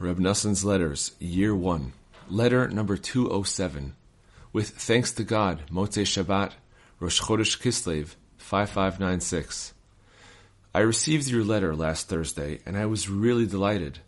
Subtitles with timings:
[0.00, 1.92] Reb Noson's Letters, Year 1,
[2.30, 3.94] Letter number 207,
[4.50, 6.52] with thanks to God, Motzei Shabbat,
[6.98, 9.74] Rosh Chodesh Kislev, 5596.
[10.74, 13.98] I received your letter last Thursday, and I was really delighted.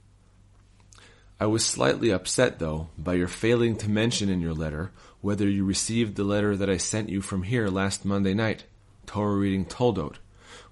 [1.39, 5.63] I was slightly upset, though, by your failing to mention in your letter whether you
[5.63, 8.65] received the letter that I sent you from here last Monday night,
[9.05, 10.15] Torah reading Toldot,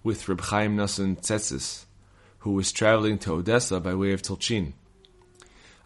[0.03, 1.85] with Reb Chaim Nassan Tzetzis,
[2.39, 4.73] who was traveling to Odessa by way of Tulchin.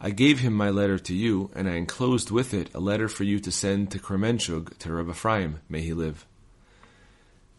[0.00, 3.24] I gave him my letter to you, and I enclosed with it a letter for
[3.24, 6.26] you to send to Kremenchug to Reb Ephraim, may he live.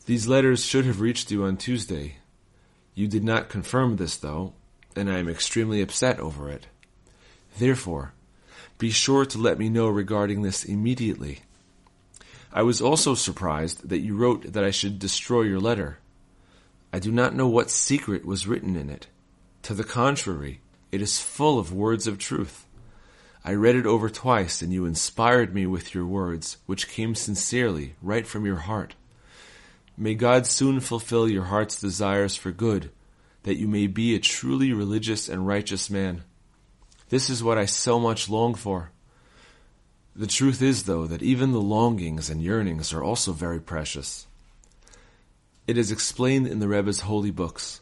[0.05, 2.17] These letters should have reached you on Tuesday.
[2.93, 4.53] You did not confirm this, though,
[4.95, 6.67] and I am extremely upset over it.
[7.57, 8.13] Therefore,
[8.77, 11.41] be sure to let me know regarding this immediately.
[12.51, 15.97] I was also surprised that you wrote that I should destroy your letter.
[16.93, 19.07] I do not know what secret was written in it.
[19.63, 20.61] To the contrary,
[20.95, 22.65] it is full of words of truth.
[23.43, 27.95] I read it over twice, and you inspired me with your words, which came sincerely,
[28.01, 28.95] right from your heart.
[29.97, 32.91] May God soon fulfill your heart's desires for good,
[33.43, 36.23] that you may be a truly religious and righteous man.
[37.09, 38.91] This is what I so much long for.
[40.15, 44.27] The truth is, though, that even the longings and yearnings are also very precious.
[45.67, 47.81] It is explained in the Rebbe's holy books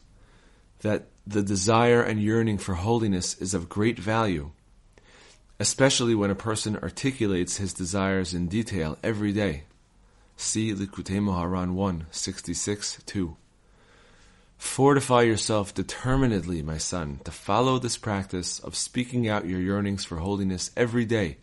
[0.80, 4.50] that the desire and yearning for holiness is of great value,
[5.58, 9.64] especially when a person articulates his desires in detail every day.
[10.36, 13.36] See Likutei Moharan 1, 66, 2.
[14.58, 20.18] Fortify yourself determinedly, my son, to follow this practice of speaking out your yearnings for
[20.18, 21.38] holiness every day.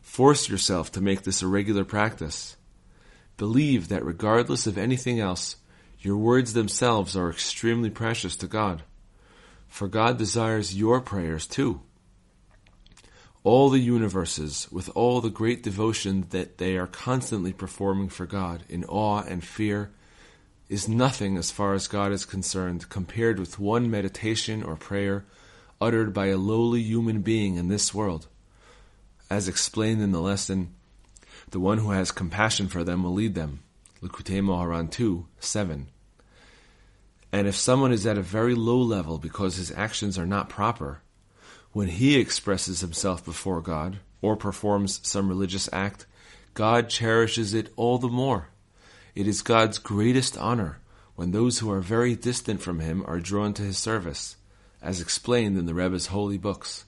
[0.00, 2.56] Force yourself to make this a regular practice.
[3.36, 5.56] Believe that regardless of anything else,
[6.04, 8.82] your words themselves are extremely precious to God,
[9.68, 11.80] for God desires your prayers too.
[13.44, 18.64] All the universes, with all the great devotion that they are constantly performing for God
[18.68, 19.92] in awe and fear,
[20.68, 25.24] is nothing as far as God is concerned compared with one meditation or prayer
[25.80, 28.26] uttered by a lowly human being in this world.
[29.28, 30.74] As explained in the lesson,
[31.50, 33.60] the one who has compassion for them will lead them.
[34.02, 35.88] Likutei Moharan 2, 7.
[37.30, 41.00] And if someone is at a very low level because his actions are not proper,
[41.72, 46.06] when he expresses himself before God or performs some religious act,
[46.54, 48.48] God cherishes it all the more.
[49.14, 50.80] It is God's greatest honor
[51.14, 54.36] when those who are very distant from Him are drawn to His service,
[54.80, 56.84] as explained in the Rebbe's holy books.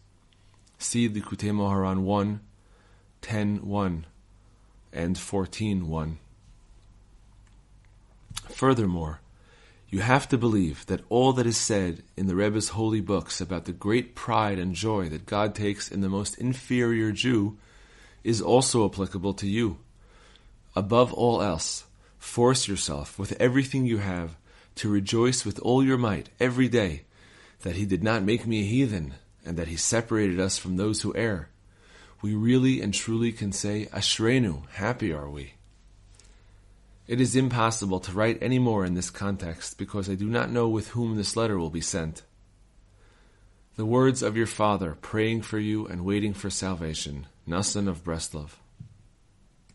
[0.79, 2.41] See Likutei Moharan 1,
[3.23, 4.07] 10, 1,
[4.93, 6.19] and 14, 1.
[8.51, 9.21] Furthermore,
[9.89, 13.65] you have to believe that all that is said in the Rebbe's holy books about
[13.65, 17.59] the great pride and joy that God takes in the most inferior Jew
[18.25, 19.79] is also applicable to you.
[20.75, 21.85] Above all else,
[22.19, 24.37] force yourself with everything you have
[24.77, 27.03] to rejoice with all your might every day
[27.61, 29.15] that He did not make me a heathen
[29.45, 31.51] and that He separated us from those who err.
[32.23, 35.55] We really and truly can say, Ashrenu, happy are we.
[37.07, 40.69] It is impossible to write any more in this context because I do not know
[40.69, 42.23] with whom this letter will be sent.
[43.77, 48.53] The words of your father praying for you and waiting for salvation, Noson of Breslov.